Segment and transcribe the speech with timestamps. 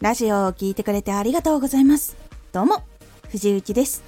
[0.00, 2.16] ラジオを聴いてくれてありがとうございます。
[2.52, 2.84] どうも、
[3.30, 4.04] 藤幸です。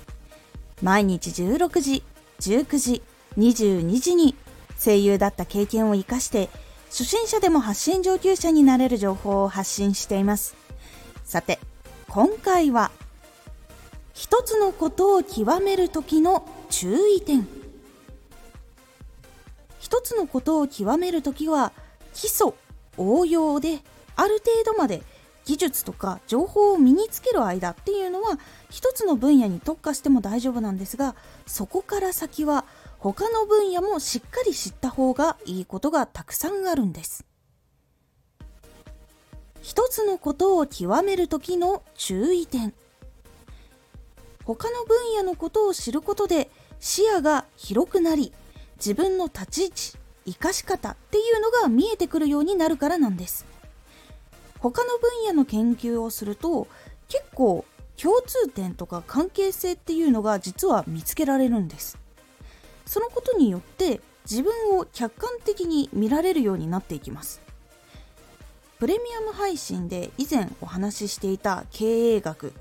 [0.82, 2.04] 毎日16時、
[2.38, 3.02] 19時、
[3.36, 4.37] 22時に
[4.79, 6.48] 声優だった経験を活かして、
[6.90, 10.54] 初心者でも発信上級者になれる情報を発信しています。
[11.25, 11.58] さて、
[12.09, 12.93] 今回は、
[14.14, 17.48] 一つのことを極める時の注意点。
[19.80, 21.72] 一つのことを極める時は、
[22.14, 22.52] 基礎、
[22.96, 23.80] 応用で、
[24.14, 25.02] ある程度まで
[25.44, 31.14] 技術とか情報を身につける間っていうのは一つの分野に特化しても大丈夫なんですが
[31.46, 32.64] そこから先は
[32.98, 37.25] 他の分野もしっかり知った方がいいことがたくさんあるんです。
[39.62, 42.75] 一つのことを極める時の注意点。
[44.44, 48.33] 他の分野のことを知ることで視野が広くなり
[48.77, 53.47] 自分の立ち位置生かし方っていうのが見えてくるようになるからなんです。
[54.61, 56.69] 他の分野の研究をすると
[57.08, 57.64] 結構
[58.00, 61.98] 共通点とか関係性っていうのが実は見つけられるんです。
[62.86, 67.41] そのことによって自分を客観的に見られるようになっていきます。
[68.78, 72.55] プレミアム配信で以前お話ししていた経営学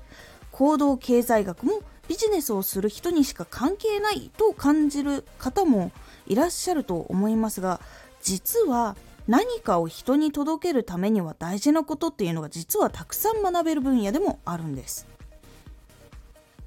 [0.52, 5.92] 行動経済学もビジネスをする人にしか関係ないと感じる方も
[6.26, 7.80] いらっしゃると思いますが
[8.20, 8.96] 実は
[9.30, 15.06] 何かを人に届けるためには大事なことっていうのが実はたくさん学べる分野でもあるんです。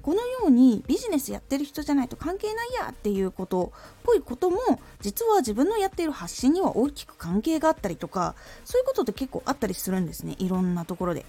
[0.00, 4.58] このようにビジネスやってる人じゃないと関係ないやっていうことっぽいことも
[5.02, 10.34] 実は自分のやっている発信には大きく関係があったりとかそういうことって結構あったりするんですね。
[10.38, 11.26] いろんなところで。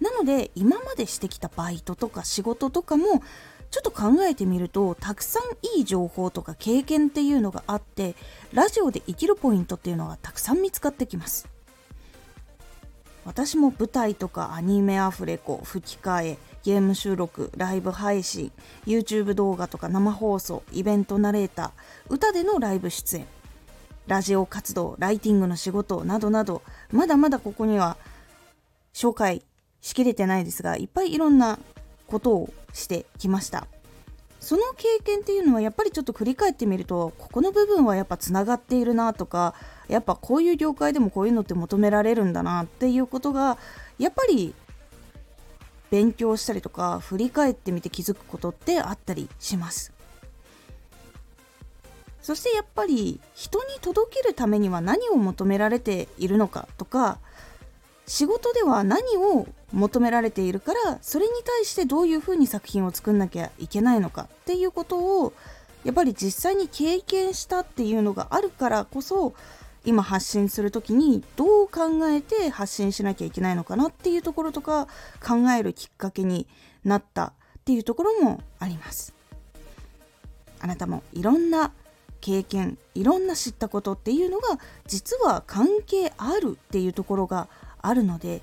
[0.00, 3.22] なので今までしてきたバイトとか仕事とかも
[3.72, 8.14] ちょっと考えてみるとたくさんいい情報とか経験っていうのがあって
[8.52, 11.48] ラジオで生きるポイントっていうのがたくさん見つかってきます。
[13.24, 18.52] 私も舞台とかアニメアフレコ吹き替えゲーム収録ライブ配信
[18.84, 23.26] YouTube 動画とか生放送イベントナレーター歌でのライブ出演
[24.08, 27.96] ラジオ活動ライティングの仕事などなどまだまだここには
[28.92, 29.42] 紹介
[29.80, 31.60] しきれてないですがいっぱいいろんな
[32.12, 33.66] ことをしてきました。
[34.38, 39.54] その経験っていうのはやっぱりちょっと振り返ってみるとここの部分はやっぱつながっているなとか
[39.88, 43.56] やっぱこういう業界でもこういうのって求められるんだなっていうことが
[44.00, 44.52] やっぱり
[45.90, 49.92] 勉強したりとか振り返ってみて気づくことってあったりします。
[52.20, 57.18] そしてやっぱり人に届けるためには何を求められているのかとか
[58.06, 65.32] 仕事では何を求められているからそれに対してどういうふうに作品を作んなきゃいけないのかっていうことを
[65.84, 69.34] やっぱり実際に経験したっていうのがあるからこそ
[69.84, 74.86] 今発信する時にどう考えて発信しなきゃいけないのかなっていうところとか
[75.20, 76.46] 考えるきっかけに
[76.84, 79.12] なったっていうところもあります。
[80.60, 81.72] あなたもいろんな
[82.20, 87.48] 経験いろんな知ったことっていうのが実は関係あるっていうところが
[87.82, 88.40] あるので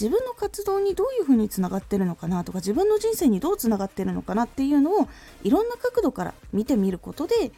[0.00, 5.08] 自分の活動にどういうふうにつながってるのかなとか自分の人生にどうつながってるのかなっていうのを
[5.42, 7.50] いろんな角度から見てみることで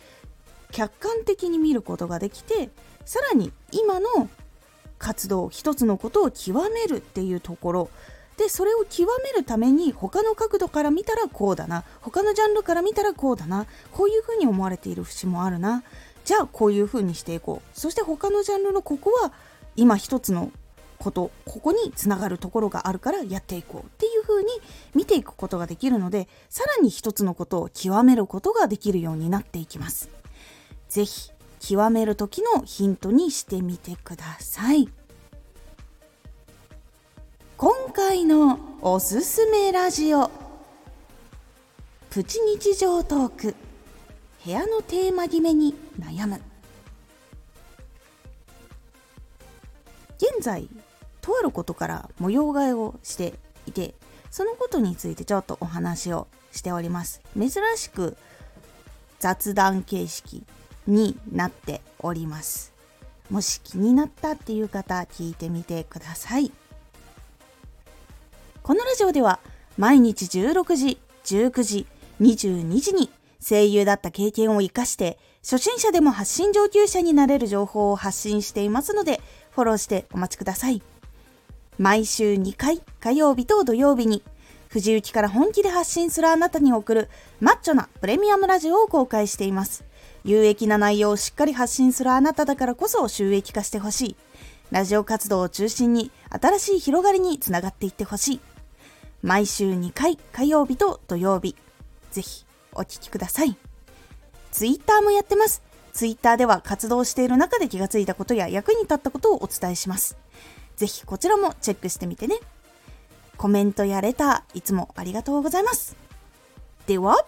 [0.72, 2.70] 客観的に見ることができて
[3.04, 4.28] さらに今の
[4.98, 7.90] 活動一つのことを極めるっていうところ。
[8.36, 15.82] でそれを極めるために他の角度から見たらこうだな他のジャンルから見たらこうだなこういうふうに思われている節もあるな。
[16.24, 17.78] じゃあこういうふうにしていこう。
[17.78, 19.32] そして他のジャンルのここは
[19.76, 20.52] 今一つの
[21.00, 24.50] ことここにつながるところがあるからやっていこうっていう風に
[24.94, 30.10] 見ていくことができるのでさらに一つのことを極めることができるようになっていきます。
[30.88, 31.30] 是非
[31.60, 34.88] 極める時のヒントにしてみてください。
[37.56, 40.30] 今回のおすすめラジオ
[42.08, 43.54] プチ日常トーク
[44.44, 46.40] 部屋のテーマ決めに悩む
[50.16, 50.68] 現在
[51.30, 53.34] とあることから模様替えをして
[53.66, 53.94] いて
[54.30, 57.20] そのことについてちょっとお話をしております。
[57.38, 58.16] 珍しく
[59.18, 60.44] 雑談形式
[60.86, 62.72] になっております。
[63.28, 66.50] もし気になったっていう方聞いてみてください。
[68.62, 69.40] このラジオでは
[69.78, 71.86] 毎日16時19時
[72.20, 73.10] 22時に
[73.40, 79.20] 声優だった経験を活かして初心者でも発信上級者になれる情報を発信していますので
[79.52, 80.82] フォローしてお待ちください。
[81.78, 84.22] 毎週2回火曜日と土曜日に
[84.68, 87.08] 藤雪から本気で発信するあなたに送る
[87.40, 89.84] マッチョなプレミアムラジオを公開しています。
[90.22, 94.16] 有益な内容をしっかり発信するあなただからこそ収益化してほしい。
[94.70, 98.40] ラジオ活動を中心に新しい広がりにつながっていってほしい。
[99.22, 101.56] 毎週2回火曜日と土曜日。
[102.12, 103.56] ぜひお聴きください。
[104.52, 105.62] ツイッターもやってます。
[105.92, 110.16] ツイッターでは活動している中で気がついたことや役に立ったことをお伝えします。
[110.80, 112.36] ぜひこちらもチェックしてみてね。
[113.36, 115.94] コメントやレター、いつもありがとうございます。
[116.86, 117.22] では、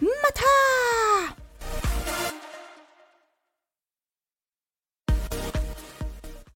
[0.00, 1.43] また